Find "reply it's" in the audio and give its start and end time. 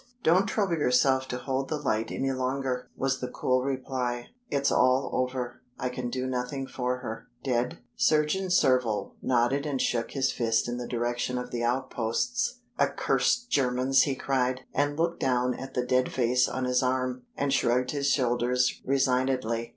3.61-4.71